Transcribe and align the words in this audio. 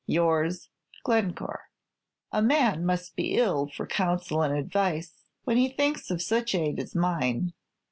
"Yours, 0.07 0.69
"Glencore." 1.03 1.69
"A 2.31 2.41
man 2.41 2.83
must 2.83 3.15
be 3.15 3.35
ill 3.37 3.67
off 3.69 3.75
for 3.75 3.85
counsel 3.85 4.41
and 4.41 4.57
advice 4.57 5.25
when 5.43 5.57
he 5.57 5.69
thinks 5.69 6.09
of 6.09 6.23
such 6.23 6.55
aid 6.55 6.79
as 6.79 6.95
mine. 6.95 7.53